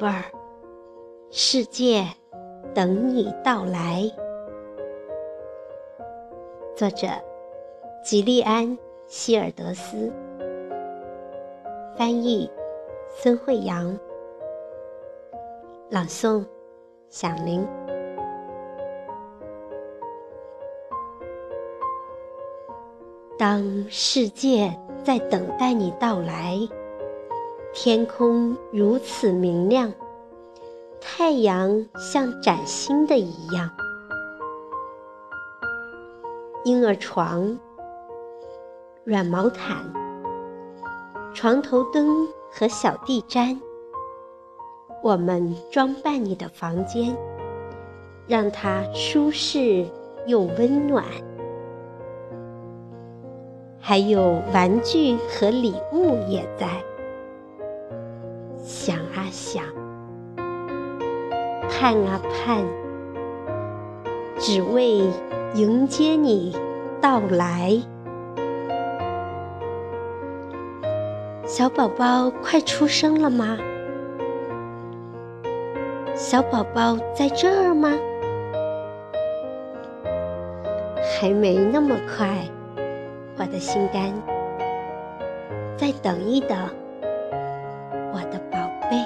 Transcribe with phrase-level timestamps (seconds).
[0.00, 0.24] 贝儿
[1.28, 2.06] 世界
[2.74, 4.10] 等你到来。
[6.74, 7.06] 作者：
[8.02, 8.66] 吉利安·
[9.06, 10.10] 希尔德斯，
[11.98, 12.50] 翻译：
[13.10, 13.94] 孙慧阳，
[15.90, 16.46] 朗诵：
[17.10, 17.68] 响铃。
[23.38, 26.56] 当世界在等待你到来，
[27.72, 29.92] 天空如此明亮。
[31.00, 33.70] 太阳像崭新的一样，
[36.64, 37.58] 婴儿床、
[39.04, 39.76] 软毛毯、
[41.32, 43.56] 床头灯和小地毡，
[45.02, 47.16] 我们装扮你的房间，
[48.26, 49.86] 让它舒适
[50.26, 51.04] 又温暖。
[53.78, 56.68] 还有玩具和礼物也在，
[58.62, 59.62] 想啊想。
[61.68, 62.64] 盼啊盼，
[64.38, 65.02] 只为
[65.54, 66.54] 迎接你
[67.00, 67.80] 到来。
[71.46, 73.58] 小宝宝快出生了吗？
[76.14, 77.90] 小宝宝在这儿吗？
[81.18, 82.46] 还没那么快，
[83.36, 84.12] 我的心肝，
[85.76, 86.56] 再等一等，
[88.90, 88.96] 贝。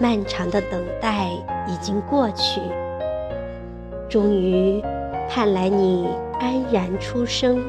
[0.00, 1.28] 漫长的等待
[1.66, 2.60] 已经过去，
[4.08, 4.82] 终于
[5.28, 6.08] 盼来你
[6.40, 7.64] 安然出生。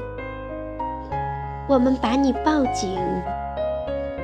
[1.68, 2.98] 我们把你抱紧，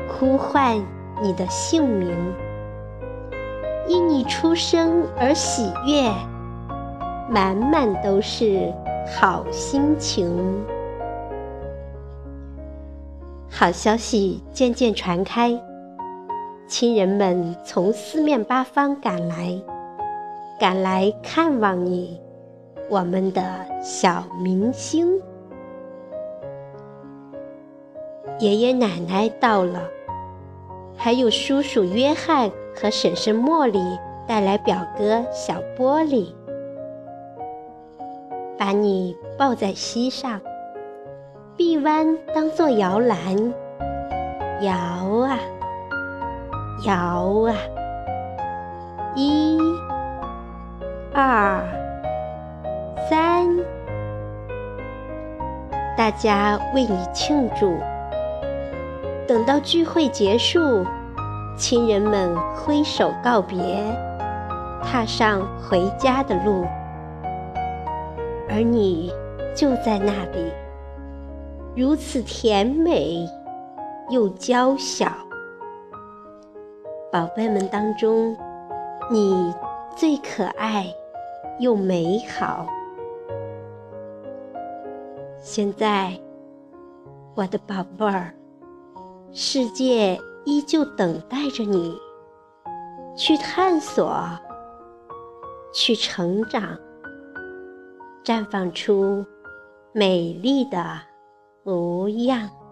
[0.07, 0.77] 呼唤
[1.21, 2.11] 你的姓名，
[3.87, 6.11] 因你出生而喜悦，
[7.29, 8.73] 满满都是
[9.19, 10.27] 好心情。
[13.57, 15.57] 好消息渐渐传开。
[16.67, 19.57] 亲人们从四面八方赶来，
[20.59, 22.19] 赶来看望你，
[22.89, 23.41] 我们的
[23.81, 25.07] 小明星。
[28.39, 29.83] 爷爷奶奶到了，
[30.97, 33.79] 还有叔叔约翰和婶婶茉莉
[34.27, 36.27] 带来表哥小玻璃，
[38.57, 40.41] 把你抱在膝上，
[41.57, 43.17] 臂弯当作摇篮，
[44.61, 45.39] 摇啊。
[46.85, 47.55] 摇啊，
[49.15, 49.57] 一、
[51.13, 51.63] 二、
[53.09, 53.47] 三，
[55.97, 57.77] 大家为你庆祝。
[59.25, 60.85] 等到聚会结束，
[61.57, 63.57] 亲人们挥手告别，
[64.83, 66.65] 踏上回家的路，
[68.49, 69.13] 而你
[69.55, 70.51] 就在那里，
[71.75, 73.27] 如此甜美
[74.09, 75.11] 又娇小。
[77.11, 78.33] 宝贝们当中，
[79.11, 79.53] 你
[79.93, 80.87] 最可爱
[81.59, 82.65] 又美好。
[85.37, 86.17] 现在，
[87.35, 88.33] 我的宝贝儿，
[89.33, 91.97] 世界依旧等待着你，
[93.17, 94.17] 去探索，
[95.73, 96.77] 去成长，
[98.23, 99.25] 绽放出
[99.91, 100.77] 美丽的
[101.65, 102.64] 不要。